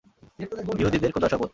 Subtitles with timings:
[0.79, 1.49] ইহুদীদের খোদার শপথ।